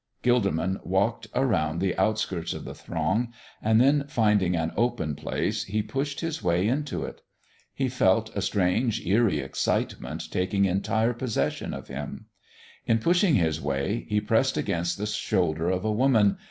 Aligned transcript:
Gilderman 0.23 0.83
walked 0.83 1.27
around 1.35 1.79
the 1.79 1.95
outskirts 1.95 2.53
of 2.55 2.65
the 2.65 2.73
throng, 2.73 3.31
and 3.61 3.79
then, 3.79 4.05
finding 4.07 4.55
an 4.55 4.71
open 4.75 5.13
place, 5.13 5.65
he 5.65 5.83
pushed 5.83 6.21
his 6.21 6.41
way 6.43 6.67
into 6.67 7.03
it. 7.05 7.21
He 7.71 7.87
felt 7.87 8.35
a 8.35 8.41
strange 8.41 9.05
eerie 9.05 9.41
excitement 9.41 10.31
taking 10.31 10.65
entire 10.65 11.13
possession 11.13 11.71
of 11.71 11.87
him. 11.89 12.25
In 12.87 12.97
pushing 12.97 13.35
his 13.35 13.61
way 13.61 14.07
he 14.09 14.19
pressed 14.19 14.57
against 14.57 14.97
the 14.97 15.05
shoulder 15.05 15.69
of 15.69 15.85
a 15.85 15.91
woman. 15.91 16.39